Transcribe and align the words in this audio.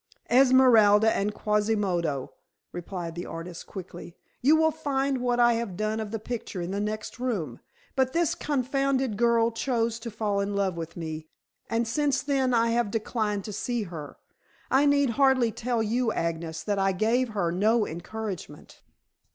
"Esmeralda 0.31 1.15
and 1.15 1.31
Quasimodo," 1.35 2.33
replied 2.71 3.13
the 3.13 3.27
artist 3.27 3.67
quickly. 3.67 4.17
"You 4.41 4.55
will 4.55 4.71
find 4.71 5.19
what 5.19 5.39
I 5.39 5.53
have 5.53 5.77
done 5.77 5.99
of 5.99 6.09
the 6.09 6.17
picture 6.17 6.59
in 6.59 6.71
the 6.71 6.79
next 6.79 7.19
room. 7.19 7.59
But 7.95 8.11
this 8.11 8.33
confounded 8.33 9.15
girl 9.15 9.51
chose 9.51 9.99
to 9.99 10.09
fall 10.09 10.39
in 10.39 10.55
love 10.55 10.75
with 10.75 10.97
me, 10.97 11.27
and 11.69 11.87
since 11.87 12.23
then 12.23 12.51
I 12.51 12.69
have 12.69 12.89
declined 12.89 13.43
to 13.43 13.53
see 13.53 13.83
her. 13.83 14.17
I 14.71 14.87
need 14.87 15.11
hardly 15.11 15.51
tell 15.51 15.83
you, 15.83 16.11
Agnes, 16.11 16.63
that 16.63 16.79
I 16.79 16.93
gave 16.93 17.29
her 17.37 17.51
no 17.51 17.85
encouragement." 17.85 18.81